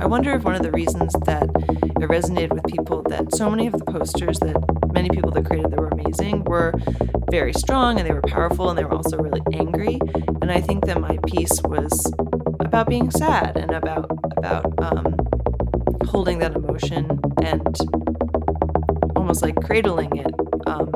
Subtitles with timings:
[0.00, 3.66] I wonder if one of the reasons that it resonated with people that so many
[3.66, 4.56] of the posters that
[4.94, 6.72] many people that created that were amazing were
[7.30, 10.00] very strong and they were powerful and they were also really angry.
[10.40, 12.10] And I think that my piece was
[12.60, 15.18] about being sad and about about um,
[16.06, 17.76] holding that emotion and
[19.16, 20.34] almost like cradling it
[20.66, 20.90] um,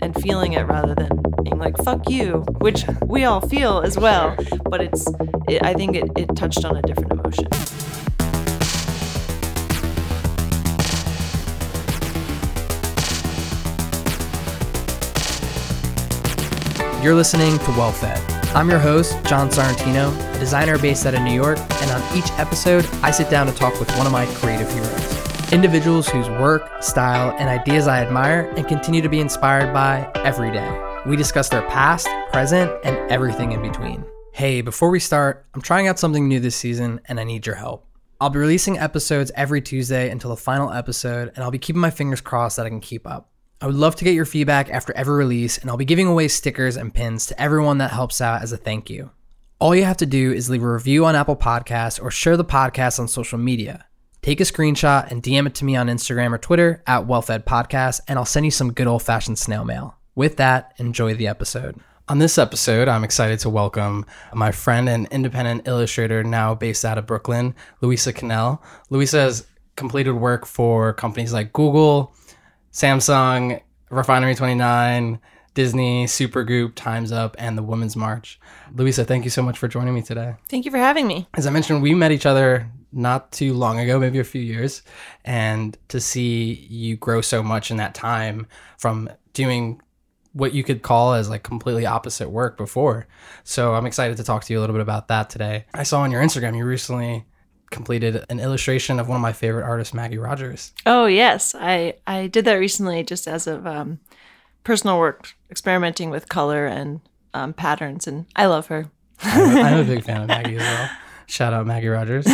[0.00, 4.36] and feeling it rather than being like "fuck you," which we all feel as well.
[4.70, 5.08] But it's
[5.48, 7.48] it, I think it, it touched on a different emotion.
[17.04, 18.18] You're listening to Well Fed.
[18.56, 22.30] I'm your host, John Sorrentino, a designer based out of New York, and on each
[22.38, 25.52] episode, I sit down to talk with one of my creative heroes.
[25.52, 30.50] Individuals whose work, style, and ideas I admire and continue to be inspired by every
[30.50, 31.02] day.
[31.04, 34.02] We discuss their past, present, and everything in between.
[34.32, 37.56] Hey, before we start, I'm trying out something new this season and I need your
[37.56, 37.86] help.
[38.18, 41.90] I'll be releasing episodes every Tuesday until the final episode, and I'll be keeping my
[41.90, 43.28] fingers crossed that I can keep up.
[43.64, 46.28] I would love to get your feedback after every release, and I'll be giving away
[46.28, 49.10] stickers and pins to everyone that helps out as a thank you.
[49.58, 52.44] All you have to do is leave a review on Apple Podcasts or share the
[52.44, 53.86] podcast on social media.
[54.20, 58.02] Take a screenshot and DM it to me on Instagram or Twitter at WellFed Podcast,
[58.06, 59.96] and I'll send you some good old fashioned snail mail.
[60.14, 61.80] With that, enjoy the episode.
[62.10, 64.04] On this episode, I'm excited to welcome
[64.34, 68.62] my friend and independent illustrator now based out of Brooklyn, Louisa Cannell.
[68.90, 72.14] Louisa has completed work for companies like Google,
[72.74, 75.20] Samsung, Refinery 29,
[75.54, 78.40] Disney, Supergroup, Time's Up, and the Women's March.
[78.74, 80.34] Louisa, thank you so much for joining me today.
[80.48, 81.28] Thank you for having me.
[81.34, 84.82] As I mentioned, we met each other not too long ago, maybe a few years,
[85.24, 89.80] and to see you grow so much in that time from doing
[90.32, 93.06] what you could call as like completely opposite work before.
[93.44, 95.66] So I'm excited to talk to you a little bit about that today.
[95.72, 97.24] I saw on your Instagram you recently
[97.74, 100.72] completed an illustration of one of my favorite artists, Maggie Rogers.
[100.86, 104.00] Oh yes, I I did that recently, just as of um,
[104.62, 107.00] personal work, experimenting with color and
[107.34, 108.90] um, patterns, and I love her.
[109.20, 110.90] I'm, I'm a big fan of Maggie as well.
[111.26, 112.26] Shout out Maggie Rogers.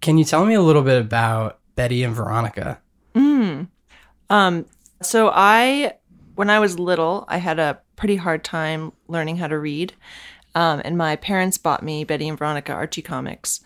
[0.00, 2.78] Can you tell me a little bit about Betty and Veronica?
[4.30, 4.66] Um,
[5.02, 5.94] so I,
[6.34, 9.94] when I was little, I had a pretty hard time learning how to read,
[10.54, 13.60] um, and my parents bought me Betty and Veronica Archie comics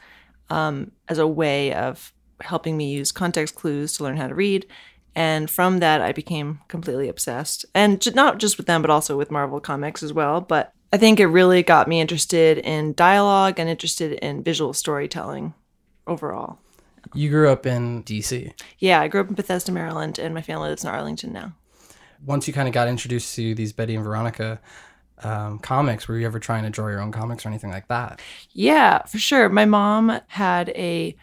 [0.52, 4.66] um, as a way of helping me use context clues to learn how to read.
[5.14, 9.16] And from that, I became completely obsessed, and j- not just with them, but also
[9.16, 10.40] with Marvel comics as well.
[10.40, 15.54] But I think it really got me interested in dialogue and interested in visual storytelling
[16.06, 16.58] overall.
[17.14, 18.52] You grew up in DC.
[18.78, 21.52] Yeah, I grew up in Bethesda, Maryland, and my family lives in Arlington now.
[22.24, 24.60] Once you kind of got introduced to these Betty and Veronica
[25.22, 28.20] um, comics, were you ever trying to draw your own comics or anything like that?
[28.52, 29.48] Yeah, for sure.
[29.48, 31.16] My mom had a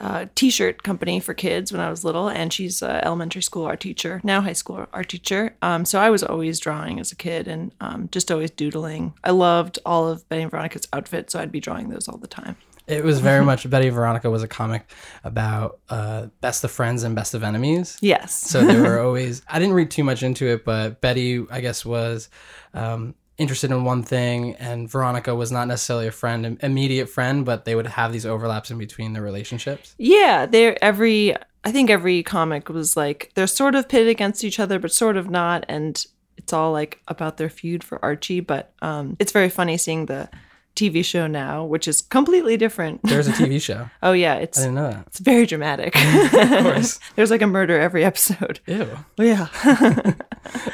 [0.00, 3.80] uh, t-shirt company for kids when I was little, and she's an elementary school art
[3.80, 5.56] teacher, now high school art teacher.
[5.60, 9.14] Um, so I was always drawing as a kid and um, just always doodling.
[9.24, 12.28] I loved all of Betty and Veronica's outfits, so I'd be drawing those all the
[12.28, 12.56] time.
[12.88, 14.90] It was very much Betty Veronica was a comic
[15.22, 17.98] about uh, best of friends and best of enemies.
[18.00, 18.32] Yes.
[18.32, 19.42] So they were always.
[19.48, 22.30] I didn't read too much into it, but Betty, I guess, was
[22.72, 27.44] um, interested in one thing, and Veronica was not necessarily a friend, an immediate friend,
[27.44, 29.94] but they would have these overlaps in between the relationships.
[29.98, 31.36] Yeah, they're every.
[31.64, 35.16] I think every comic was like they're sort of pitted against each other, but sort
[35.16, 36.04] of not, and
[36.38, 38.40] it's all like about their feud for Archie.
[38.40, 40.30] But um, it's very funny seeing the
[40.78, 43.00] TV show now, which is completely different.
[43.02, 43.90] There's a TV show.
[44.02, 45.04] oh yeah, it's I didn't know that.
[45.08, 45.94] it's very dramatic.
[45.96, 46.30] Of
[46.62, 47.00] course.
[47.16, 48.60] There's like a murder every episode.
[48.66, 48.88] Ew.
[49.18, 49.46] Oh yeah,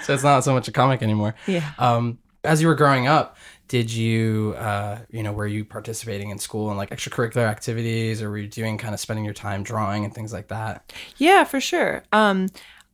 [0.02, 1.34] So it's not so much a comic anymore.
[1.46, 1.70] yeah.
[1.78, 3.36] Um, as you were growing up,
[3.68, 8.28] did you, uh, you know, were you participating in school and like extracurricular activities, or
[8.28, 10.92] were you doing kind of spending your time drawing and things like that?
[11.16, 12.04] Yeah, for sure.
[12.12, 12.48] Um,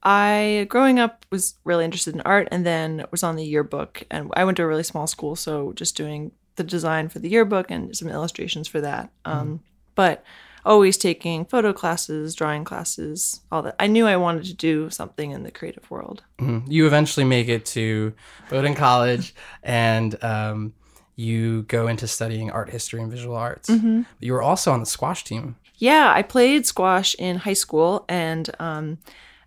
[0.05, 4.05] I growing up was really interested in art, and then was on the yearbook.
[4.11, 7.29] And I went to a really small school, so just doing the design for the
[7.29, 9.11] yearbook and some illustrations for that.
[9.25, 9.61] Um,
[9.95, 10.25] But
[10.65, 13.77] always taking photo classes, drawing classes, all that.
[13.81, 16.23] I knew I wanted to do something in the creative world.
[16.39, 16.65] Mhm.
[16.69, 18.13] You eventually make it to
[18.51, 20.73] Bowdoin College, and um,
[21.17, 23.69] you go into studying art history and visual arts.
[23.69, 25.57] But you were also on the squash team.
[25.77, 28.99] Yeah, I played squash in high school, and um,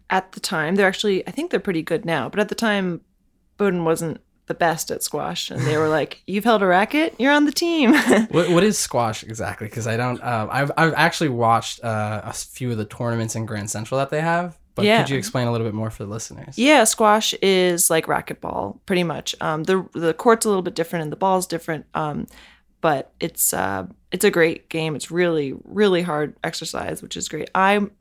[0.09, 3.01] at the time, they're actually, I think they're pretty good now, but at the time,
[3.57, 7.31] Bowdoin wasn't the best at squash, and they were like, "You've held a racket, you're
[7.31, 7.93] on the team."
[8.31, 9.67] What, what is squash exactly?
[9.67, 10.21] Because I don't.
[10.23, 14.09] Um, I've I've actually watched uh, a few of the tournaments in Grand Central that
[14.09, 14.57] they have.
[14.75, 15.03] But Yeah.
[15.03, 16.57] could you explain a little bit more for the listeners?
[16.57, 19.35] yeah, squash is like racquetball, pretty much.
[19.39, 21.85] Um, the the court's a little bit different, and the ball's different.
[21.93, 22.25] Um,
[22.81, 24.95] but it's uh, it's a great game.
[24.95, 27.49] It's really really hard exercise, which is great.
[27.53, 27.91] I'm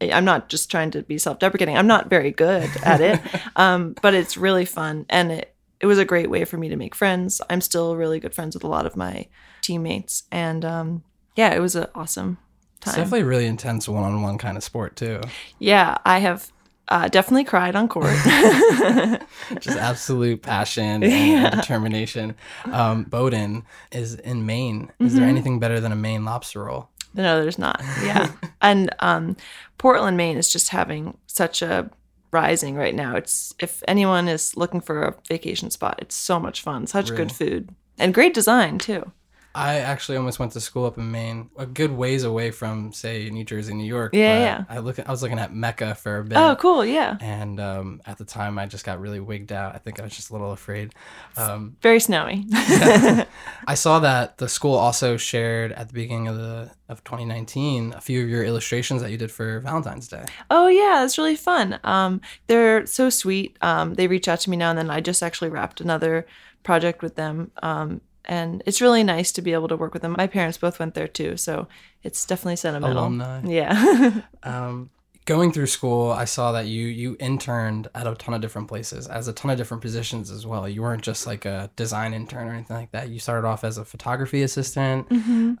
[0.00, 1.76] I'm not just trying to be self-deprecating.
[1.76, 3.20] I'm not very good at it,
[3.56, 6.76] um, but it's really fun, and it it was a great way for me to
[6.76, 7.40] make friends.
[7.50, 9.26] I'm still really good friends with a lot of my
[9.62, 11.02] teammates, and um,
[11.36, 12.38] yeah, it was an awesome
[12.78, 12.94] It's time.
[12.96, 15.20] definitely a really intense one-on-one kind of sport too.
[15.58, 16.50] Yeah, I have
[16.88, 18.06] uh, definitely cried on court.
[19.60, 22.34] Just absolute passion and determination.
[22.64, 24.90] Um, Bowdoin is in Maine.
[24.98, 25.18] Is Mm-hmm.
[25.20, 26.88] there anything better than a Maine lobster roll?
[27.14, 27.80] no, there's not.
[28.02, 29.36] Yeah, and um,
[29.78, 31.90] Portland, Maine is just having such a
[32.30, 33.16] rising right now.
[33.16, 36.86] It's if anyone is looking for a vacation spot, it's so much fun.
[36.86, 39.12] Such good food and great design too.
[39.54, 43.28] I actually almost went to school up in Maine, a good ways away from, say,
[43.30, 44.14] New Jersey, New York.
[44.14, 44.76] Yeah, but yeah.
[44.76, 46.38] I look, I was looking at MECA for a bit.
[46.38, 46.84] Oh, cool.
[46.84, 49.74] Yeah, And um, at the time, I just got really wigged out.
[49.74, 50.94] I think I was just a little afraid.
[51.36, 52.44] Um, very snowy.
[52.52, 58.00] I saw that the school also shared at the beginning of the of 2019 a
[58.00, 60.24] few of your illustrations that you did for Valentine's Day.
[60.50, 61.78] Oh yeah, that's really fun.
[61.84, 63.56] Um, they're so sweet.
[63.60, 64.90] Um, they reach out to me now and then.
[64.90, 66.26] I just actually wrapped another
[66.62, 70.14] project with them, um, and it's really nice to be able to work with them.
[70.16, 71.66] My parents both went there too, so
[72.02, 72.98] it's definitely sentimental.
[72.98, 73.42] Alumni.
[73.46, 74.20] Yeah.
[74.42, 74.90] Um,
[75.24, 79.06] going through school, I saw that you you interned at a ton of different places
[79.08, 80.68] as a ton of different positions as well.
[80.68, 83.10] You weren't just like a design intern or anything like that.
[83.10, 85.06] You started off as a photography assistant.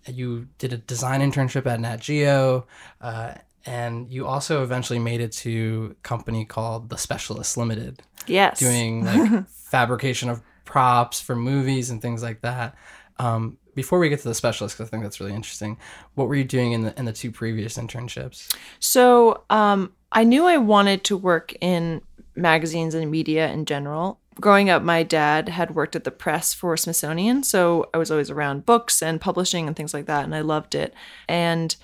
[0.06, 2.66] You did a design internship at Nat Geo.
[3.00, 3.34] Uh,
[3.66, 8.02] and you also eventually made it to a company called The Specialists Limited.
[8.26, 8.58] yes.
[8.58, 12.74] doing like fabrication of props for movies and things like that.
[13.18, 15.78] Um, before we get to the specialist, I think that's really interesting,
[16.14, 18.54] what were you doing in the in the two previous internships?
[18.78, 22.02] So um, I knew I wanted to work in
[22.36, 24.20] magazines and media in general.
[24.40, 28.30] Growing up, my dad had worked at the press for Smithsonian, so I was always
[28.30, 30.92] around books and publishing and things like that, and I loved it.
[31.26, 31.74] And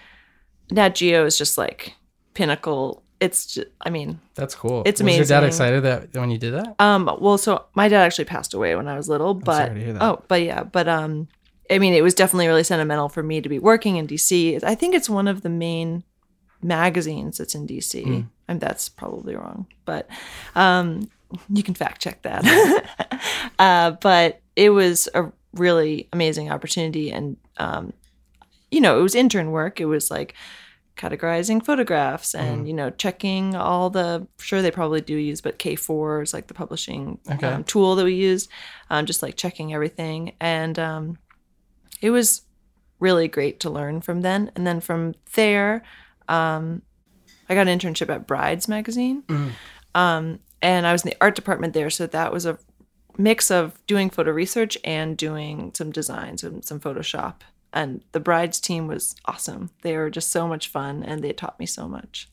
[0.70, 1.94] Nat Geo is just like
[2.34, 3.03] pinnacle.
[3.24, 4.82] It's just, I mean, That's cool.
[4.84, 5.20] It's amazing.
[5.20, 6.74] Was your dad excited that when you did that?
[6.78, 9.84] um, well, so my dad actually passed away when I was little, but sorry to
[9.84, 10.02] hear that.
[10.02, 11.28] oh, but yeah, but um,
[11.70, 14.62] I mean, it was definitely really sentimental for me to be working in DC.
[14.62, 16.04] I think it's one of the main
[16.62, 18.04] magazines that's in DC.
[18.04, 18.20] Hmm.
[18.46, 20.06] And that's probably wrong, but
[20.54, 21.10] um,
[21.48, 22.44] you can fact check that.
[23.58, 27.94] uh, but it was a really amazing opportunity, and um,
[28.70, 29.80] you know, it was intern work.
[29.80, 30.34] It was like
[30.96, 32.66] categorizing photographs and Mm-hmm.
[32.66, 36.54] you know checking all the sure they probably do use but k4 is like the
[36.54, 37.46] publishing Okay.
[37.48, 38.48] um, tool that we use
[38.90, 40.32] um, just like checking everything.
[40.40, 41.18] And um,
[42.00, 42.42] it was
[43.00, 44.50] really great to learn from then.
[44.54, 45.82] And then from there
[46.28, 46.82] um,
[47.48, 49.24] i got an internship at brides magazine.
[49.94, 51.90] Um, and i was in the art department there.
[51.90, 52.58] So that was a
[53.18, 57.36] mix of doing photo research and doing some designs and some photoshop
[57.74, 61.58] and the brides team was awesome they were just so much fun and they taught
[61.58, 62.28] me so much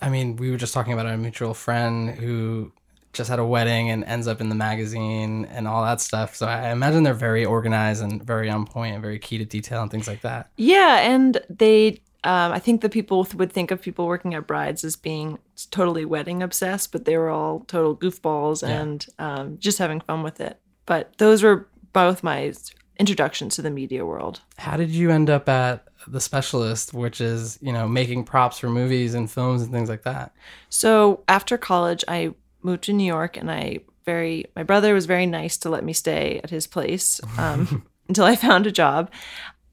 [0.00, 2.72] I mean, we were just talking about a mutual friend who
[3.12, 6.36] just had a wedding and ends up in the magazine and all that stuff.
[6.36, 9.80] So I imagine they're very organized and very on point and very key to detail
[9.80, 10.50] and things like that.
[10.58, 14.84] Yeah, and they, um, I think the people would think of people working at brides
[14.84, 15.38] as being
[15.70, 20.38] totally wedding obsessed, but they were all total goofballs and um, just having fun with
[20.40, 20.60] it.
[20.84, 22.52] But those were both my
[22.98, 24.40] introductions to the media world.
[24.58, 28.68] How did you end up at the specialist, which is, you know, making props for
[28.68, 30.32] movies and films and things like that?
[30.68, 35.26] So after college, I moved to New York, and I very my brother was very
[35.26, 39.10] nice to let me stay at his place um, until I found a job.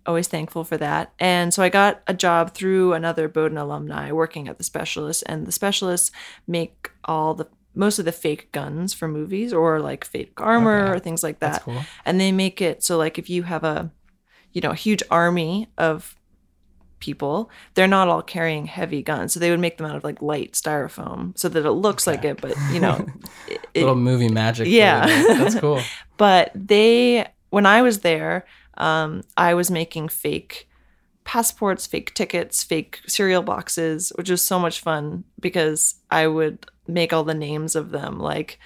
[0.06, 1.14] Always thankful for that.
[1.18, 5.46] And so I got a job through another Bowdoin alumni working at the specialist, and
[5.46, 6.12] the specialists
[6.46, 10.92] make all the most of the fake guns for movies or like fake armor Okay.
[10.92, 11.52] or things like that.
[11.54, 11.82] That's cool.
[12.06, 13.92] And they make it so like if you have a
[14.52, 16.16] you know a huge army of
[17.00, 20.22] people they're not all carrying heavy guns so they would make them out of like
[20.22, 23.06] light styrofoam so that it looks like it but you know
[23.50, 24.68] it, it- Little movie magic.
[24.70, 25.06] Yeah.
[25.38, 25.82] That's cool.
[26.18, 28.46] but they when i was there
[28.78, 30.70] um, i was making fake
[31.26, 37.14] passports fake tickets fake cereal boxes which was so much fun because i would make
[37.14, 38.60] all the names of them like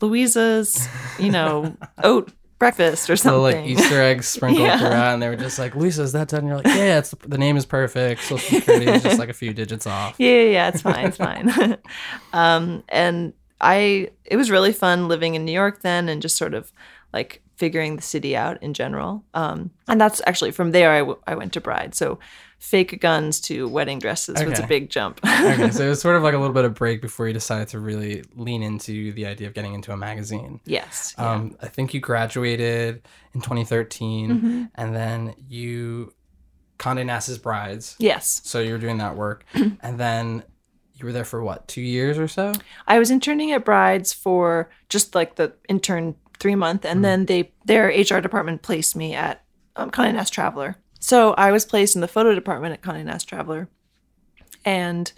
[0.00, 0.86] louisa's
[1.18, 4.78] you know oat breakfast or Little something like Easter eggs sprinkled Yeah.
[4.78, 7.10] throughout, and they were just like, "Lisa, is that done?" And you're like, "Yeah, it's
[7.26, 8.22] the name is perfect.
[8.22, 11.16] Social security is just like a few digits off." yeah, yeah, yeah, it's fine, it's
[11.16, 11.76] fine.
[12.32, 16.54] um, and I, it was really fun living in New York then, and just sort
[16.54, 16.72] of
[17.12, 19.24] like figuring the city out in general.
[19.34, 21.94] Um, and that's actually from there I, w- I went to Bride.
[21.94, 22.18] So
[22.64, 25.20] fake guns to wedding dresses was a big jump.
[25.24, 27.68] okay, so it was sort of like a little bit of break before you decided
[27.68, 30.60] to really lean into the idea of getting into a magazine.
[30.64, 31.14] yes.
[31.18, 31.30] yeah.
[31.30, 34.64] Um, I think you graduated in 2013, Mm-hmm.
[34.76, 36.12] and then you
[36.78, 37.96] Condé Nast's Brides.
[37.98, 38.40] yes.
[38.44, 40.42] So you were doing that work, and then
[40.94, 42.52] you were there for what, two years or so?
[42.86, 47.52] I was interning at Brides for just like the intern three month, and then they
[47.66, 49.44] their HR department placed me at
[49.76, 50.76] um, Condé Nast Traveler.
[51.04, 53.68] So I was placed in the photo department at Condé Nast Traveler,
[54.64, 55.12] and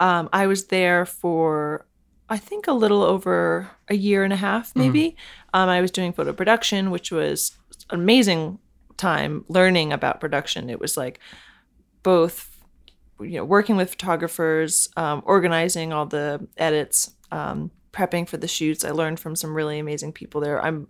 [0.00, 1.86] um, I was there for
[2.28, 5.16] I think a little over a year and a half, maybe.
[5.54, 7.56] Um, I was doing photo production, which was
[7.90, 8.58] an amazing
[8.96, 10.68] time learning about production.
[10.68, 11.20] It was like
[12.02, 12.50] both
[13.20, 18.84] you know working with photographers um, organizing all the edits um, prepping for the shoots
[18.84, 20.86] i learned from some really amazing people there i'm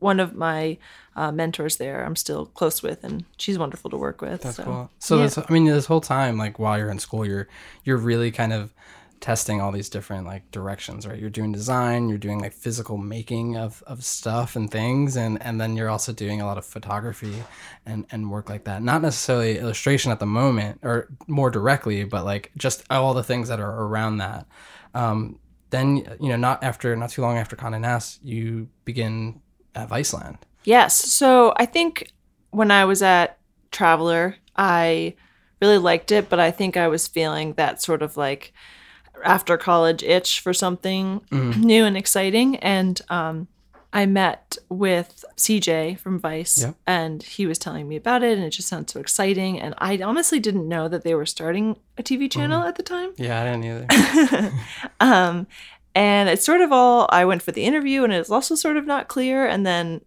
[0.00, 0.76] one of my
[1.16, 4.64] uh, mentors there i'm still close with and she's wonderful to work with That's so.
[4.64, 4.90] cool.
[4.98, 5.22] So yeah.
[5.24, 7.48] this, I mean, this whole time, like while you're in school, you're
[7.84, 8.72] you're really kind of
[9.20, 11.18] testing all these different like directions, right?
[11.18, 15.60] You're doing design, you're doing like physical making of, of stuff and things, and and
[15.60, 17.42] then you're also doing a lot of photography
[17.86, 18.82] and and work like that.
[18.82, 23.48] Not necessarily illustration at the moment, or more directly, but like just all the things
[23.48, 24.46] that are around that.
[24.94, 25.38] Um,
[25.70, 29.40] then you know, not after not too long after Condé Nast, you begin
[29.78, 30.38] at Viceland.
[30.64, 30.94] Yes.
[30.96, 32.10] So I think
[32.50, 33.38] when I was at
[33.70, 35.14] Traveler, I
[35.60, 38.52] really liked it, but I think I was feeling that sort of like
[39.24, 42.56] after college itch for something new and exciting.
[42.56, 43.48] And um,
[43.92, 46.74] I met with CJ from Vice, Yep.
[46.86, 49.58] and he was telling me about it, and it just sounded so exciting.
[49.60, 53.12] And I honestly didn't know that they were starting a TV channel at the time.
[53.16, 54.52] Yeah, I didn't either.
[55.00, 55.46] Um,
[55.94, 58.76] and it's sort of all I went for the interview, and it was also sort
[58.76, 59.46] of not clear.
[59.46, 60.00] And then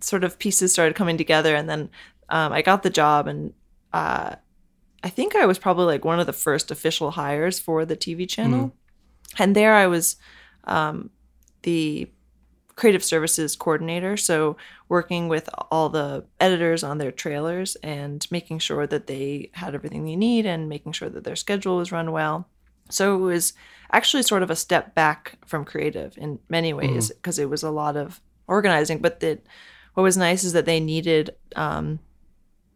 [0.00, 1.90] sort of pieces started coming together, and then
[2.28, 3.52] um, I got the job, and
[3.92, 4.36] uh,
[5.02, 8.28] I think I was probably like one of the first official hires for the TV
[8.28, 8.74] channel.
[9.38, 10.16] And there I was
[10.64, 11.10] um,
[11.62, 12.10] the
[12.76, 14.56] creative services coordinator, so
[14.88, 20.04] working with all the editors on their trailers and making sure that they had everything
[20.04, 22.48] they need and making sure that their schedule was run well.
[22.90, 23.52] So it was
[23.92, 27.70] actually sort of a step back from creative in many ways because it was a
[27.70, 28.98] lot of organizing.
[28.98, 29.44] But that
[29.94, 32.00] what was nice is that they needed um,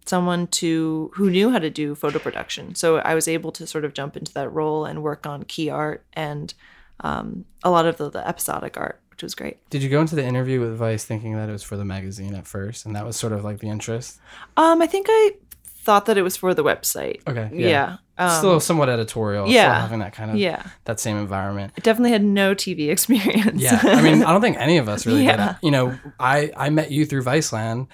[0.06, 2.74] someone to who knew how to do photo production.
[2.74, 5.70] So I was able to sort of jump into that role and work on key
[5.70, 6.54] art and
[7.00, 9.58] um, a lot of the, the episodic art, which was great.
[9.70, 12.34] Did you go into the interview with Vice thinking that it was for the magazine
[12.34, 14.18] at first, and that was sort of like the interest?
[14.56, 15.34] Um, I think I
[15.64, 17.20] thought that it was for the website.
[17.26, 17.98] Okay, Yeah.
[18.18, 19.48] Um, still somewhat editorial.
[19.48, 19.62] yeah.
[19.74, 20.62] still having that kind of yeah.
[20.84, 21.72] that same environment.
[21.76, 23.62] I definitely had no TV experience.
[23.62, 25.26] Yeah, I mean, I don't think any of us really did.
[25.38, 25.56] Yeah.
[25.62, 27.86] You know, I I met you through Viceland.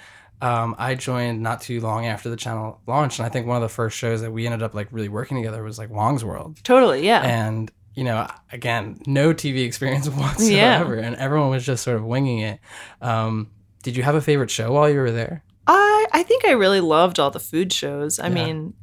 [0.42, 3.62] Um, I joined not too long after the channel launched, and I think one of
[3.62, 6.58] the first shows that we ended up like really working together was like Huang's World.
[6.64, 7.04] totally.
[7.06, 7.22] Yeah.
[7.22, 12.40] and you know again no tv experience whatsoever and everyone was just sort of winging
[12.40, 12.58] it
[13.00, 13.48] um,
[13.84, 16.80] did you have a favorite show while you were there I I think I really
[16.80, 18.18] loved all the food shows.
[18.18, 18.34] I Yeah.
[18.34, 18.74] mean,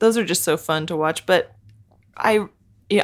[0.00, 1.24] those are just so fun to watch.
[1.24, 1.54] But
[2.16, 2.46] I,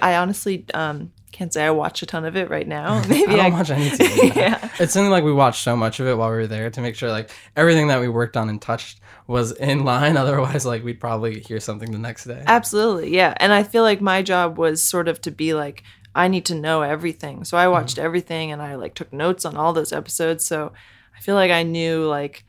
[0.03, 3.03] I honestly um, can't say I watch a ton of it right now.
[3.09, 4.43] Maybe i I, don't watch any tv now.
[4.43, 6.81] yeah, it's something like we watched so much of it while we were there to
[6.81, 10.85] make sure like everything that we worked on and touched was in line otherwise like
[10.85, 13.35] we'd probably hear something the next day absolutely, yeah.
[13.39, 15.83] And I feel like my job was sort of to be like
[16.15, 17.45] I need to know everything.
[17.45, 20.47] So I watched everything and I like took notes on all those episodes.
[20.47, 20.73] So
[21.15, 22.45] I feel like I knew like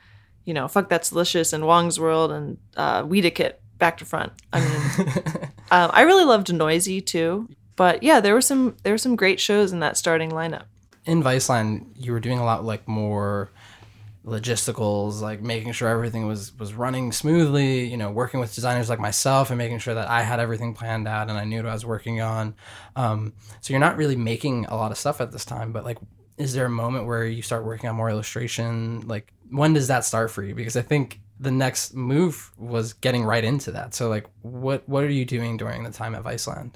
[0.45, 4.33] you know, fuck that's delicious and Huang's World and uh, Weediquette back to front.
[4.53, 5.07] I mean.
[5.71, 9.39] Um, I really loved Noisey too, but yeah, there were some there were some great
[9.39, 10.65] shows in that starting lineup.
[11.05, 13.49] in Viceland, you were doing a lot like more
[14.25, 17.85] logisticals, like making sure everything was was running smoothly.
[17.87, 21.07] You know, working with designers like myself and making sure that I had everything planned
[21.07, 22.55] out and I knew what I was working on.
[22.95, 25.97] Um, so you're not really making a lot of stuff at this time, but like,
[26.37, 29.07] is there a moment where you start working on more illustration?
[29.07, 30.53] Like, when does that start for you?
[30.53, 33.93] Because I think the next move was getting right into that.
[33.93, 36.75] So like, what what are you doing during the time at Viceland?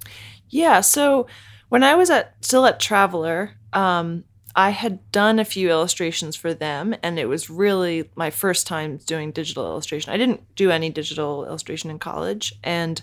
[0.50, 1.28] Yeah, so
[1.70, 4.26] when I was at still at Traveler, um,
[4.56, 8.98] I had done a few illustrations for them, and it was really my first time
[8.98, 10.12] doing digital illustration.
[10.12, 13.02] I didn't do any digital illustration in college, and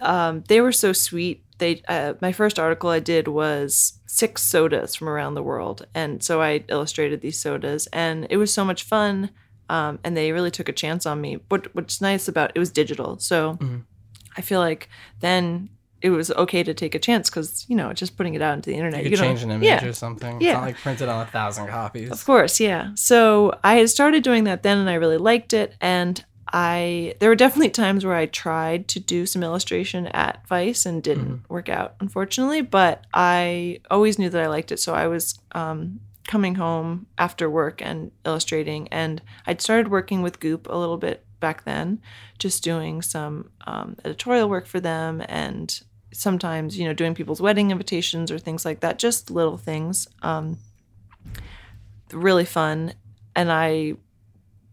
[0.00, 1.44] um, they were so sweet.
[1.58, 6.22] They uh, my first article I did was six sodas from around the world, and
[6.22, 9.30] so I illustrated these sodas, and it was so much fun.
[9.68, 11.38] Um, and they really took a chance on me.
[11.48, 13.58] What what's nice about it was digital, so
[14.36, 14.88] I feel like
[15.20, 15.70] then
[16.00, 18.70] it was okay to take a chance because you know just putting it out into
[18.70, 19.02] the internet.
[19.04, 20.36] You could change an image yeah, or something.
[20.36, 20.54] It's Yeah.
[20.54, 22.10] not like printed on a thousand copies.
[22.10, 22.90] of course, yeah.
[22.94, 25.74] So I had started doing that then, and I really liked it.
[25.80, 30.86] And I there were definitely times where I tried to do some illustration at Vice
[30.86, 32.62] and didn't work out, unfortunately.
[32.62, 37.50] But I always knew that I liked it, so I was um, coming home after
[37.50, 38.86] work and illustrating.
[38.88, 42.00] And I'd started working with Goop a little bit back then,
[42.38, 45.80] just doing some um, editorial work for them and
[46.12, 50.08] sometimes you know doing people's wedding invitations or things like that, just little things.
[50.22, 50.58] Um,
[52.12, 52.94] really fun,
[53.34, 53.94] and I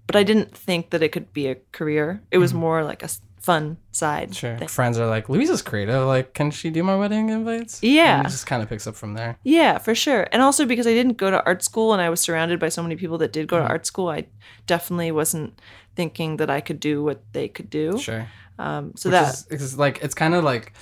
[0.07, 2.21] but I didn't think that it could be a career.
[2.31, 3.09] It was more like a
[3.45, 4.33] fun side.
[4.35, 4.57] Sure.
[4.57, 4.67] thing.
[4.67, 6.07] Friends are like, Louisa's creative.
[6.07, 7.81] Like, can she do my wedding invites?
[7.83, 8.17] Yeah.
[8.17, 9.37] And it just kind of picks up from there.
[9.43, 10.27] Yeah, for sure.
[10.31, 12.81] And also because I didn't go to art school and I was surrounded by so
[12.81, 13.67] many people that did go Mm-hmm.
[13.67, 14.25] to art school, I
[14.65, 15.61] definitely wasn't
[15.95, 17.99] thinking that I could do what they could do.
[17.99, 18.27] Sure.
[18.57, 20.73] Um, so Which that is, it's like it's kind of like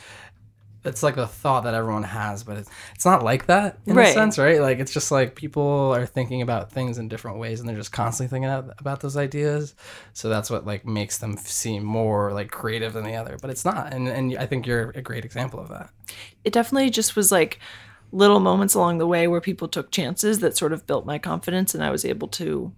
[0.85, 4.13] it's like a thought that everyone has, but it's it's not like that in a
[4.13, 4.59] sense, right?
[4.59, 7.91] Like it's just like people are thinking about things in different ways, and they're just
[7.91, 9.75] constantly thinking out about those ideas.
[10.13, 13.63] So that's what like makes them seem more like creative than the other, but it's
[13.65, 13.93] not.
[13.93, 15.89] And and I think you're a great example of that.
[16.43, 17.59] it definitely just was like
[18.11, 21.73] little moments along the way where people took chances that sort of built my confidence
[21.73, 22.71] and I was able to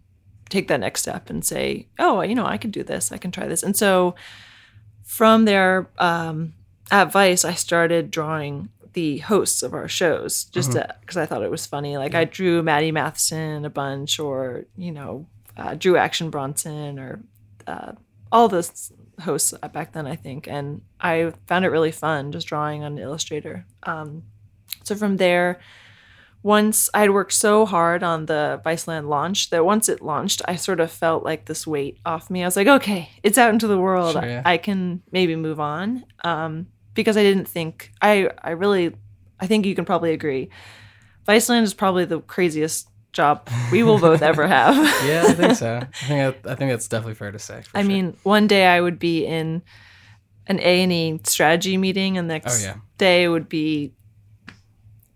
[0.50, 3.32] take that next step and say, oh, you know, I can do this, I can
[3.32, 3.64] try this.
[3.64, 4.16] And so
[5.04, 6.54] from there, um,
[6.92, 11.52] at Vice, I started drawing the hosts of our shows just because I thought it
[11.52, 11.98] was funny.
[11.98, 15.28] Like I drew Matty Matheson a bunch, or you know,
[15.58, 17.22] uh, drew Action Bronson, or
[17.68, 17.92] uh,
[18.32, 18.68] all the
[19.22, 20.08] hosts back then.
[20.08, 23.66] I think, and I found it really fun just drawing on Illustrator.
[23.84, 24.24] Um,
[24.84, 25.60] so from there,
[26.42, 30.56] once I had worked so hard on the Viceland launch that once it launched, I
[30.56, 32.44] sort of felt like this weight off me.
[32.44, 34.14] I was like, okay, it's out into the world.
[34.14, 34.42] Sure, yeah.
[34.46, 36.06] I can maybe move on.
[36.24, 38.96] Um, because I didn't think I I really
[39.40, 40.50] I think you can probably agree.
[41.28, 44.76] Viceland is probably the craziest job we will both ever have.
[45.06, 45.78] Yeah, I think so.
[46.02, 47.62] I think that, I think that's definitely fair to say.
[47.74, 47.88] I sure.
[47.88, 49.62] mean, one day I would be in
[50.48, 52.76] an A and E strategy meeting, and the next Oh, yeah.
[52.98, 53.94] day would be,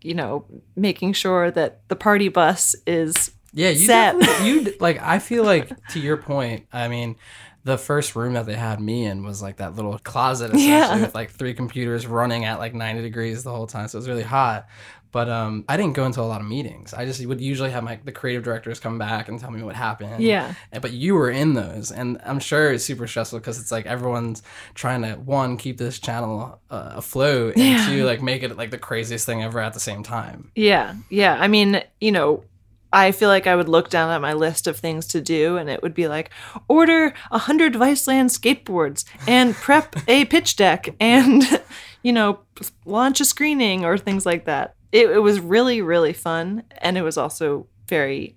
[0.02, 0.44] you know,
[0.76, 4.16] making sure that the party bus is Yeah, you set.
[4.44, 5.00] you like.
[5.00, 6.66] I feel like to your point.
[6.72, 7.16] I mean,
[7.64, 11.00] the first room that they had me in was like that little closet, essentially, Yeah.
[11.00, 14.08] with like three computers running at like ninety degrees the whole time, so it was
[14.08, 14.66] really hot.
[15.12, 16.94] But um, I didn't go into a lot of meetings.
[16.94, 19.74] I just would usually have my the creative directors come back and tell me what
[19.74, 20.22] happened.
[20.22, 20.54] Yeah.
[20.70, 23.86] And- But you were in those, and I'm sure it's super stressful because it's like
[23.86, 24.42] everyone's
[24.74, 27.86] trying to one keep this channel uh, afloat, and Yeah.
[27.88, 30.52] two like make it like the craziest thing ever at the same time.
[30.54, 31.36] Yeah, yeah.
[31.40, 32.44] I mean, you know,
[32.92, 35.70] I feel like I would look down at my list of things to do, and
[35.70, 36.30] it would be like
[36.68, 41.62] order a hundred Viceland skateboards and prep a pitch deck, and
[42.02, 42.40] you know,
[42.84, 44.74] launch a screening or things like that.
[44.92, 48.36] It, it was really, really fun, and it was also very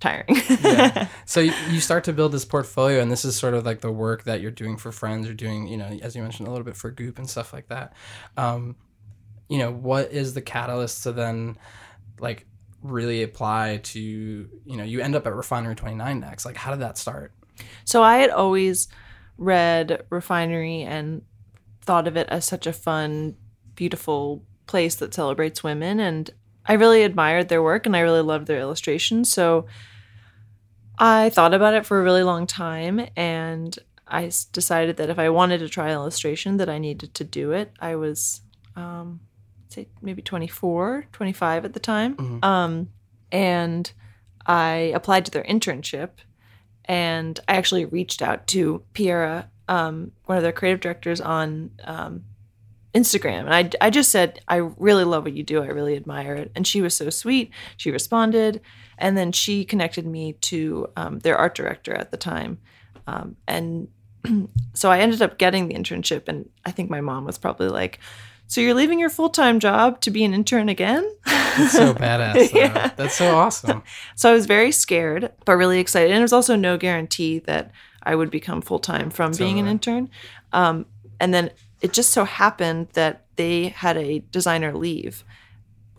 [0.00, 0.36] tiring.
[0.60, 1.08] Yeah.
[1.24, 3.90] so you, you start to build this portfolio and this is sort of like the
[3.90, 6.64] work that you're doing for friends or doing you know as you mentioned a little
[6.64, 7.94] bit for goop and stuff like that
[8.36, 8.76] um,
[9.48, 11.56] you know what is the catalyst to then
[12.20, 12.46] like
[12.90, 16.80] really apply to you know you end up at refinery 29 next like how did
[16.80, 17.32] that start
[17.84, 18.88] So I had always
[19.38, 21.22] read Refinery and
[21.82, 23.36] thought of it as such a fun,
[23.74, 26.00] beautiful place that celebrates women.
[26.00, 26.30] And
[26.66, 29.32] I really admired their work and I really loved their illustrations.
[29.32, 29.66] So
[30.98, 35.30] I thought about it for a really long time and i decided that if I
[35.30, 37.72] wanted to try illustration that I needed to do it.
[37.80, 38.40] I was
[38.76, 39.20] um
[39.68, 42.16] say maybe 24, 25 at the time.
[42.42, 42.88] Um
[43.32, 43.92] and
[44.46, 46.10] I applied to their internship
[46.86, 52.24] and I actually reached out to Piera, um, one of their creative directors, on um,
[52.94, 55.62] Instagram, and I, I just said, "I really love what you do.
[55.62, 57.50] I really admire it." And she was so sweet.
[57.76, 58.60] She responded,
[58.98, 62.58] and then she connected me to um, their art director at the time,
[63.06, 63.88] um, and
[64.74, 66.28] so I ended up getting the internship.
[66.28, 67.98] And I think my mom was probably like,
[68.46, 72.52] "So you're leaving your full time job to be an intern again?" That's so badass.
[72.54, 72.92] Yeah.
[72.96, 73.82] That's so awesome.
[74.14, 76.10] So I was very scared, but really excited.
[76.10, 77.70] And there was also no guarantee that
[78.02, 80.10] I would become full time from being an intern.
[80.52, 80.86] Um,
[81.20, 85.24] and then it just so happened that they had a designer leave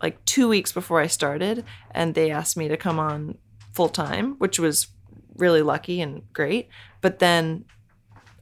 [0.02, 3.36] like two weeks before I started, and they asked me to come on
[3.72, 4.88] full time, which was
[5.36, 6.68] really lucky and great.
[7.00, 7.64] But then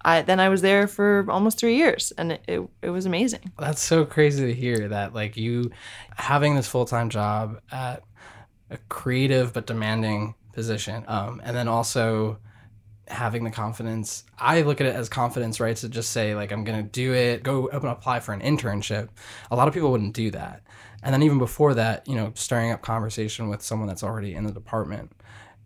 [0.06, 3.52] I then I was there for almost three years, and it, it, it was amazing.
[3.58, 5.70] That's so crazy to hear that like you
[6.16, 8.02] having this full-time job at
[8.70, 12.38] a creative but demanding position um, and then also
[13.08, 16.64] having the confidence i look at it as confidence right to just say like i'm
[16.64, 19.08] gonna do it go and apply for an internship
[19.52, 20.62] a lot of people wouldn't do that
[21.04, 24.42] and then even before that you know stirring up conversation with someone that's already in
[24.42, 25.12] the department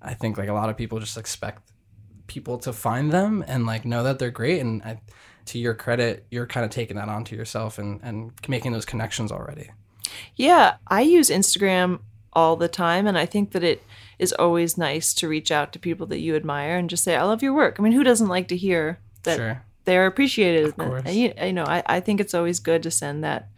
[0.02, 1.70] i think like a lot of people just expect
[2.30, 4.60] people to find them and like know that they're great.
[4.60, 5.00] And I,
[5.46, 9.32] to your credit, you're kind of taking that onto yourself and, and making those connections
[9.32, 9.70] already.
[10.36, 12.00] Yeah, I use Instagram
[12.32, 13.82] all the time, and I think that it
[14.18, 17.24] is always nice to reach out to people that you admire and just say, "I
[17.24, 19.62] love your work." I mean, who doesn't like to hear that Sure.
[19.84, 20.66] they're appreciated?
[20.66, 21.02] Of course.
[21.04, 23.48] And you, you know, I, I think it's always good to send that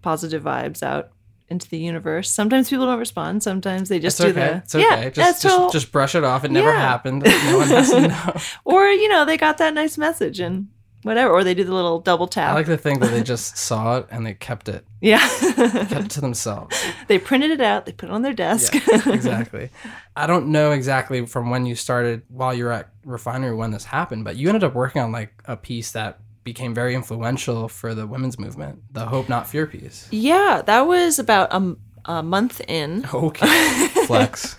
[0.00, 1.10] positive vibes out
[1.48, 2.30] into the universe.
[2.30, 3.42] Sometimes people don't respond.
[3.42, 4.50] Sometimes they just It's do okay.
[4.52, 4.84] the It's okay.
[4.84, 6.44] yeah, just, that's just, all- just brush it off.
[6.44, 6.80] It never Yeah.
[6.80, 7.22] happened.
[7.24, 8.34] No one has to know.
[8.64, 10.68] or you know they got that nice message and
[11.02, 12.52] whatever, or they do the little double tap.
[12.52, 15.92] I like to think that they just saw it and they kept it, yeah, kept
[16.06, 16.82] it to themselves.
[17.08, 17.84] they printed it out.
[17.84, 18.72] They put it on their desk.
[18.74, 19.68] Yeah, exactly.
[20.16, 23.84] I don't know exactly from when you started while you were at Refinery when this
[23.84, 27.94] happened, but you ended up working on like a piece that became very influential for
[27.94, 30.08] the women's movement, the Hope Not Fear piece.
[30.10, 33.06] yeah, that was about a, a month in.
[33.12, 33.88] Okay.
[34.06, 34.56] Flex.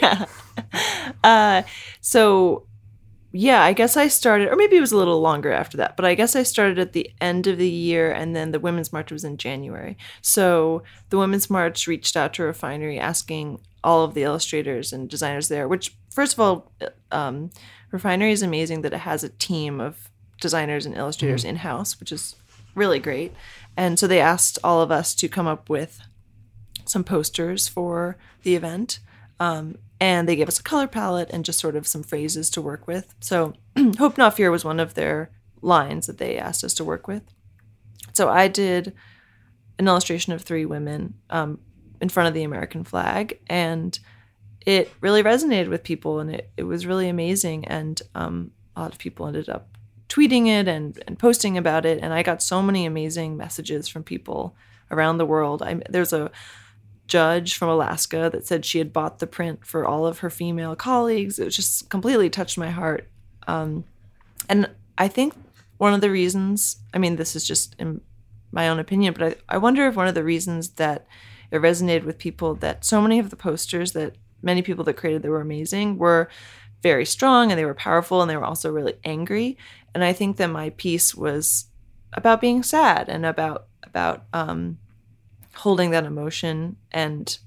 [0.00, 0.24] yeah.
[1.22, 1.62] Uh,
[2.00, 2.66] so
[3.32, 6.06] yeah, I guess I started, or maybe it was a little longer after that, but
[6.06, 9.12] I guess I started at the end of the year, and then the Women's March
[9.12, 9.98] was in January.
[10.22, 15.48] So the Women's March reached out to Refinery asking all of the illustrators and designers
[15.48, 16.72] there, which, first of all,
[17.12, 17.50] um,
[17.92, 22.12] Refinery is amazing that it has a team of designers and illustrators in house, which
[22.12, 22.36] is
[22.74, 23.32] really great.
[23.76, 26.00] And so they asked all of us to come up with
[26.84, 29.00] some posters for the event.
[29.40, 32.62] Um, and they gave us a color palette and just sort of some phrases to
[32.62, 33.14] work with.
[33.20, 33.54] So,
[33.98, 35.30] Hope Not Fear was one of their
[35.62, 37.22] lines that they asked us to work with.
[38.12, 38.92] So, I did
[39.78, 41.58] an illustration of three women um,
[42.00, 43.98] in front of the American flag, and
[44.66, 47.66] it really resonated with people, and it, it was really amazing.
[47.66, 49.75] And um, a lot of people ended up
[50.08, 54.04] tweeting it and, and posting about it, and I got so many amazing messages from
[54.04, 54.54] people
[54.90, 55.62] around the world.
[55.62, 56.30] I, there's a
[57.06, 60.74] judge from Alaska that said she had bought the print for all of her female
[60.76, 61.38] colleagues.
[61.38, 63.08] It just completely touched my heart.
[63.46, 63.84] Um,
[64.48, 65.34] and I think
[65.78, 68.00] one of the reasons, I mean, this is just in
[68.52, 71.06] my own opinion, but I, I wonder if one of the reasons that
[71.50, 75.22] it resonated with people that so many of the posters that many people that created
[75.22, 76.28] that were amazing were
[76.82, 79.56] very strong and they were powerful and they were also really angry.
[79.96, 81.68] And I think that my piece was
[82.12, 84.76] about being sad and about about um,
[85.54, 87.38] holding that emotion and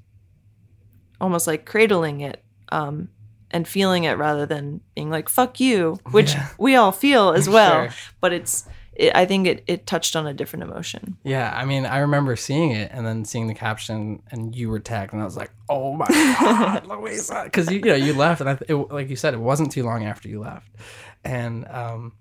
[1.21, 3.09] almost like cradling it um,
[3.51, 6.47] and feeling it rather than being like "fuck you," which Yeah.
[6.57, 7.83] we all feel as well.
[7.87, 7.93] Sure.
[8.19, 11.17] But it's it, I think it it touched on a different emotion.
[11.23, 14.79] Yeah, I mean, I remember seeing it and then seeing the caption, and you were
[14.79, 18.41] tagged, and I was like, "Oh my god, Louisa!" Because you, you know you left,
[18.41, 20.67] and I, th- it, like you said, it wasn't too long after you left,
[21.23, 22.13] and um,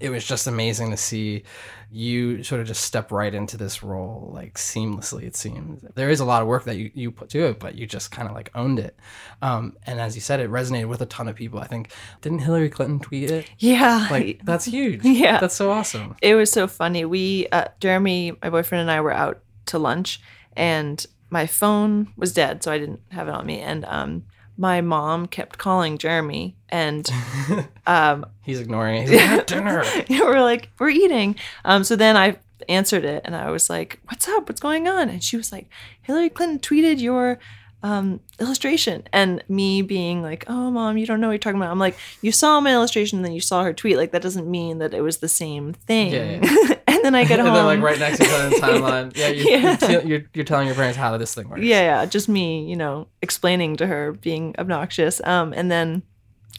[0.00, 1.42] it was just amazing to see
[1.90, 5.22] you sort of just step right into this role like seamlessly.
[5.22, 7.76] It seems there is a lot of work that you, you put to it, but
[7.76, 8.98] you just kind of like owned it,
[9.42, 11.60] um, and as you said, it resonated with a ton of people.
[11.60, 11.90] I think
[12.22, 13.48] didn't Hillary Clinton tweet it?
[13.58, 15.00] Yeah, Like that's huge.
[15.04, 15.38] Yeah.
[15.40, 16.16] that's so awesome.
[16.22, 17.04] it was so funny.
[17.04, 20.20] We, uh, Jeremy, my boyfriend, and I were out to lunch,
[20.56, 23.60] and my phone was dead, so I didn't have it on me.
[23.60, 24.24] And um,
[24.56, 27.08] my mom kept calling Jeremy, and
[27.86, 29.08] um, He's ignoring it.
[29.08, 29.84] He's like, "At dinner.
[30.10, 31.36] we're like, we're eating.
[31.64, 32.36] Um, so then I
[32.68, 34.48] answered it, and I was like, "What's up?
[34.48, 35.68] What's going on?" And she was like,
[36.02, 37.38] "Hillary Clinton tweeted your."
[37.82, 41.70] Um, illustration and me being like, oh, mom, you don't know what you're talking about.
[41.70, 43.96] I'm like, you saw my illustration, and then you saw her tweet.
[43.96, 46.12] Like, that doesn't mean that it was the same thing.
[46.12, 46.75] Yeah, and
[47.06, 47.48] then I get home.
[47.48, 49.16] and they're like right next to each other in the timeline.
[49.16, 49.58] Yeah, you're, Yeah.
[49.80, 51.62] You're, te- you're, you're telling your parents how this thing works.
[51.62, 55.20] Yeah, yeah, just me, you know, explaining to her, being obnoxious.
[55.24, 56.02] Um, and then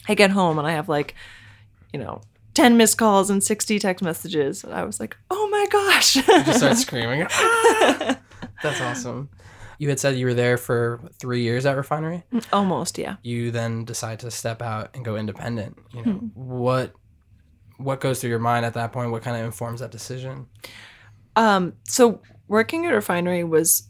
[0.08, 1.14] I get home and I have like,
[1.92, 2.22] you know,
[2.54, 4.64] ten missed calls and sixty text messages.
[4.64, 6.14] And I was like, oh my gosh.
[6.14, 7.26] just start screaming.
[7.30, 8.18] "Ah!"
[8.62, 9.28] That's awesome.
[9.80, 12.24] You had said you were there for three years at Refinery.
[12.52, 13.16] Almost, yeah.
[13.22, 15.78] You then decide to step out and go independent.
[15.94, 16.10] You Hmm.
[16.10, 16.94] know what?
[17.78, 19.10] What goes through your mind at that point?
[19.10, 20.46] What kind of informs that decision?
[21.36, 23.88] Um, so working at a refinery was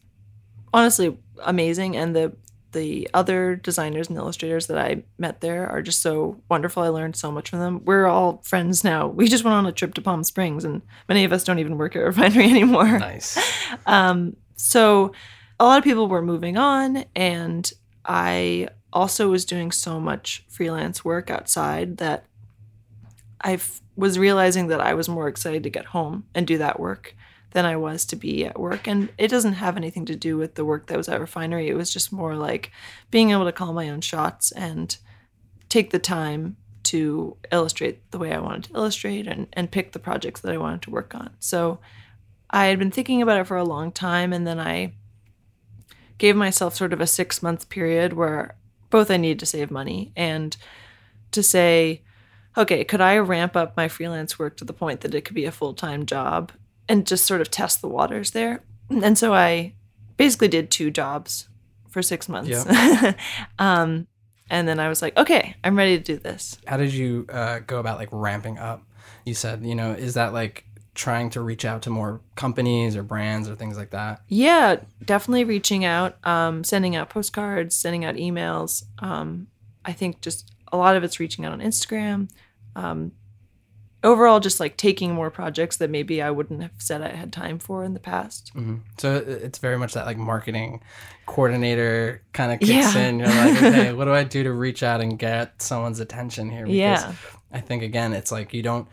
[0.73, 2.37] honestly amazing, and the
[2.73, 6.83] the other designers and illustrators that I met there are just so wonderful.
[6.83, 7.83] I learned so much from them.
[7.85, 9.07] We're all friends now.
[9.09, 11.79] We just went on a trip to Palm Springs, and many of us don't even
[11.79, 12.99] work at a refinery anymore.
[12.99, 13.39] Nice.
[13.87, 15.13] Um, so
[15.59, 17.71] a lot of people were moving on, and
[18.05, 22.25] I also was doing so much freelance work outside that
[23.41, 26.81] I f- was realizing that I was more excited to get home and do that
[26.81, 27.15] work
[27.53, 28.87] than I was to be at work.
[28.87, 31.69] And it doesn't have anything to do with the work that was at refinery.
[31.69, 32.71] It was just more like
[33.11, 34.97] being able to call my own shots and
[35.69, 39.99] take the time to illustrate the way I wanted to illustrate and, and pick the
[39.99, 41.31] projects that I wanted to work on.
[41.39, 41.81] So
[42.51, 44.95] I had been thinking about it for a long time, and then I
[46.17, 48.57] gave myself sort of a six month period where
[48.91, 50.57] both I needed to save money and
[51.33, 52.03] to say,
[52.59, 55.45] okay, could I ramp up my freelance work to the point that it could be
[55.45, 56.53] a full time job
[56.89, 58.63] and just sort of test the waters there?
[58.91, 59.75] And so I
[60.17, 61.49] basically did two jobs
[61.89, 62.67] for six months.
[63.59, 64.07] um,
[64.51, 66.59] and then I was like, okay, I'm ready to do this.
[66.67, 68.83] How did you uh, go about like ramping up?
[69.25, 73.03] You said, you know, is that like trying to reach out to more companies or
[73.03, 74.23] brands or things like that?
[74.29, 78.85] Yeah, definitely reaching out, um, sending out postcards, sending out emails.
[78.99, 79.49] Um,
[79.85, 82.29] I think just a lot of it's reaching out on Instagram.
[82.79, 83.13] Um,
[84.05, 87.59] overall, just like taking more projects that maybe I wouldn't have said I had time
[87.59, 88.53] for in the past.
[88.55, 88.77] Mm-hmm.
[88.99, 90.83] So it's very much that like marketing
[91.27, 92.99] coordinator kind of kicks Yeah.
[92.99, 93.19] in.
[93.19, 96.65] You're like, okay, what do I do to reach out and get someone's attention here?
[96.65, 97.13] Because Yeah.
[97.53, 98.89] I think again, it's like you don't.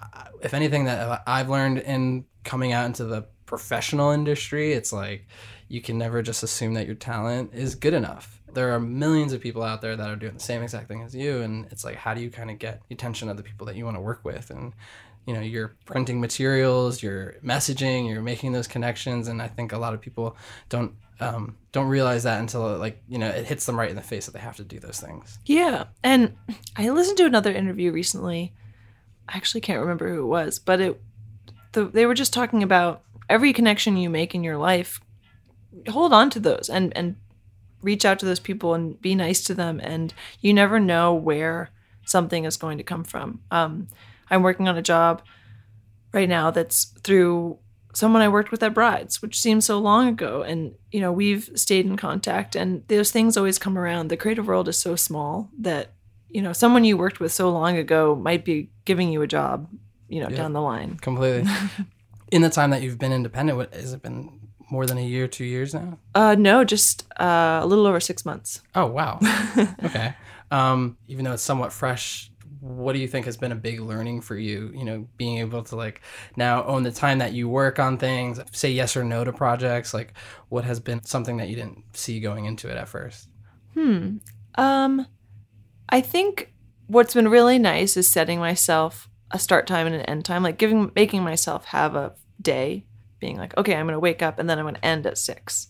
[0.00, 5.26] uh, If anything that I've learned in coming out into the professional industry, it's like
[5.68, 8.37] you can never just assume that your talent is good enough.
[8.54, 11.14] There are millions of people out there that are doing the same exact thing as
[11.14, 13.66] you, and it's like, how do you kind of get the attention of the people
[13.66, 14.50] that you want to work with?
[14.50, 14.72] And
[15.26, 19.78] you know, you're printing materials, you're messaging, you're making those connections, and I think a
[19.78, 20.36] lot of people
[20.70, 24.02] don't um, don't realize that until like you know it hits them right in the
[24.02, 25.38] face that they have to do those things.
[25.44, 25.84] Yeah.
[26.02, 26.36] And
[26.76, 28.54] I listened to another interview recently.
[29.28, 31.00] I actually can't remember who it was, but it
[31.72, 35.00] the, they were just talking about every connection you make in your life,
[35.88, 37.16] hold on to those and and
[37.82, 41.70] reach out to those people and be nice to them and you never know where
[42.04, 43.40] something is going to come from.
[43.50, 43.88] Um,
[44.30, 45.22] I'm working on a job
[46.12, 47.58] right now that's through
[47.94, 50.42] someone I worked with at Brides, which seems so long ago.
[50.42, 54.08] And, you know, we've stayed in contact and those things always come around.
[54.08, 55.92] The creative world is so small that,
[56.28, 59.68] you know, someone you worked with so long ago might be giving you a job,
[60.08, 60.36] you know, Yeah.
[60.36, 60.96] down the line.
[61.00, 61.50] Completely.
[62.30, 64.37] in the time that you've been independent, what has it been
[64.70, 65.98] more than a year, two years now?
[66.14, 68.60] Uh, no, just uh, a little over six months.
[68.74, 69.18] Oh wow.
[69.84, 70.14] okay.
[70.50, 74.20] Um, even though it's somewhat fresh, what do you think has been a big learning
[74.20, 74.72] for you?
[74.74, 76.00] You know, being able to like
[76.36, 79.94] now own the time that you work on things, say yes or no to projects.
[79.94, 80.14] Like,
[80.48, 83.28] what has been something that you didn't see going into it at first?
[84.56, 85.06] Um,
[85.88, 86.52] I think
[86.88, 90.58] what's been really nice is setting myself a start time and an end time, like
[90.58, 92.84] giving, making myself have a day,
[93.20, 95.18] being like, okay, I'm going to wake up and then I'm going to end at
[95.18, 95.68] 6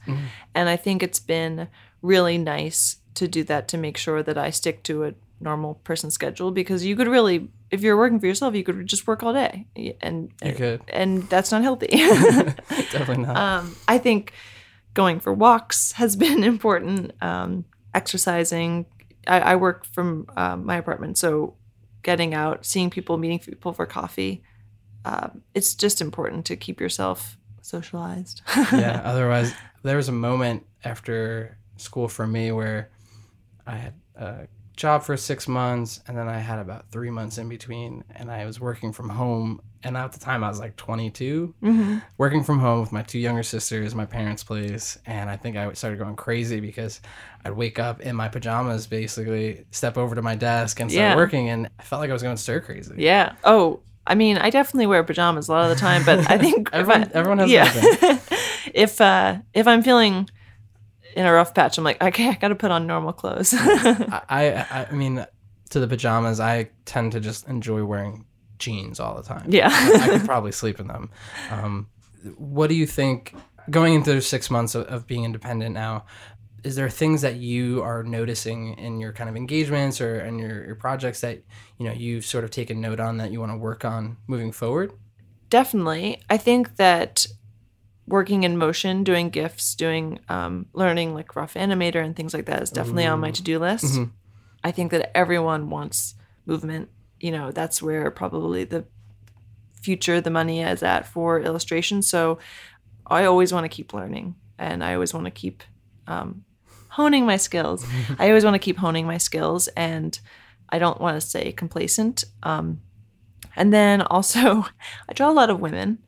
[0.54, 1.68] And I think it's been
[2.02, 6.11] really nice to do that to make sure that I stick to a normal person
[6.11, 9.32] schedule because you could really, if you're working for yourself, you could just work all
[9.32, 9.66] day,
[10.00, 10.82] and You could.
[10.88, 11.87] and that's not healthy.
[11.96, 13.37] Definitely not.
[13.37, 14.32] um, I think
[14.94, 17.12] going for walks has been important.
[17.22, 18.87] Um, exercising.
[19.26, 21.54] I, I work from um, my apartment, so
[22.02, 24.42] getting out, seeing people, meeting people for coffee.
[25.04, 27.38] Um, it's just important to keep yourself
[27.68, 28.42] socialized.
[28.72, 29.00] yeah.
[29.04, 29.52] Otherwise,
[29.83, 32.90] there was a moment after school for me where
[33.66, 37.48] I had a job for six months, and then I had about three months in
[37.48, 39.61] between, and I was working from home.
[39.85, 41.98] And at the time, I was like 22, mm-hmm.
[42.16, 45.72] working from home with my two younger sisters, my parents' place, and I think I
[45.74, 47.00] started going crazy because
[47.44, 51.16] I'd wake up in my pajamas, basically step over to my desk and start Yeah.
[51.16, 52.94] working, and I felt like I was going stir crazy.
[52.98, 53.35] yeah.
[53.44, 56.70] Oh, I mean, I definitely wear pajamas a lot of the time, but I think
[56.72, 58.18] Everyone- I- everyone has yeah.
[58.74, 60.28] if uh, if I'm feeling
[61.14, 63.54] in a rough patch, I'm like, okay, I got to put on normal clothes.
[63.58, 65.24] I, I I mean,
[65.70, 68.24] to the pajamas, I tend to just enjoy wearing
[68.58, 69.44] jeans all the time.
[69.48, 69.68] Yeah.
[69.70, 71.10] I, I could probably sleep in them.
[71.50, 71.88] Um,
[72.36, 73.34] what do you think
[73.70, 76.04] going into six months of, of being independent now?
[76.68, 80.66] Is there things that you are noticing in your kind of engagements or in your,
[80.66, 81.42] your projects that
[81.78, 84.52] you know you've sort of taken note on that you want to work on moving
[84.52, 84.92] forward?
[85.48, 86.20] definitely.
[86.28, 87.26] I think that
[88.07, 92.62] working in motion doing gifs doing um, learning like rough animator and things like that
[92.62, 93.98] is definitely on my to-do list.
[94.62, 96.90] I think that everyone wants movement.
[97.18, 98.85] You know that's where probably the
[99.72, 102.02] future the money is at for illustration.
[102.02, 102.38] So
[103.11, 105.62] i always want to keep learning and i always want to keep
[106.07, 106.44] um,
[106.98, 107.87] honing my skills
[108.18, 110.20] i always want to keep honing my skills and
[110.68, 112.80] i don't want to say complacent um,
[113.58, 114.64] and then also,
[115.08, 115.98] I draw a lot of women.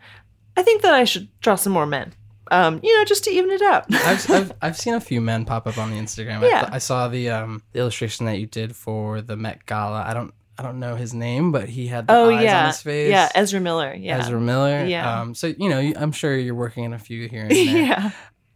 [0.57, 2.15] I think that I should draw some more men.
[2.53, 3.93] Um, you know, just to even it out.
[3.93, 6.43] I've, I've, I've seen a few men pop up on the Instagram.
[6.43, 6.69] Yeah.
[6.71, 10.03] I, I saw the um the illustration that you did for the Met Gala.
[10.05, 12.67] I don't I don't know his name, but he had the oh eyes yeah, on
[12.67, 13.11] his face.
[13.11, 13.95] yeah, Ezra Miller.
[13.95, 14.85] Yeah, Ezra Miller.
[14.85, 15.21] Yeah.
[15.21, 17.65] Um, so you know, I'm sure you're working in a few here and there.
[17.65, 18.11] yeah.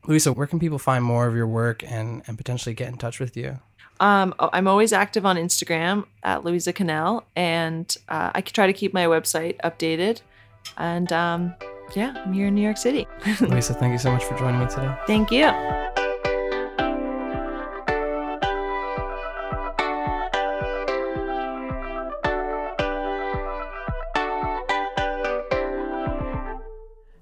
[0.07, 3.21] Louisa, where can people find more of your work and, and potentially get in touch
[3.21, 3.59] with you?
[4.01, 8.73] Um, oh, I'm always active on Instagram at Louisa Cannell, and uh, I try to
[8.73, 10.21] keep my website updated.
[10.77, 11.55] And um,
[11.95, 13.07] yeah, I'm here in New York City.
[13.41, 14.95] Louisa, thank you so much for joining me today.
[15.07, 15.51] Thank you.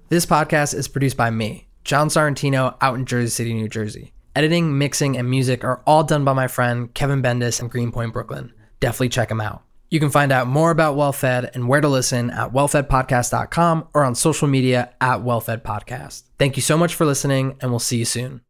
[0.09, 1.67] This podcast is produced by me.
[1.83, 4.13] John Sorrentino, out in Jersey City, New Jersey.
[4.35, 8.53] Editing, mixing, and music are all done by my friend Kevin Bendis in Greenpoint, Brooklyn.
[8.79, 9.63] Definitely check him out.
[9.89, 14.15] You can find out more about WellFed and where to listen at wellfedpodcast.com or on
[14.15, 16.23] social media at WellFedPodcast.
[16.39, 18.41] Thank you so much for listening, and we'll see you soon.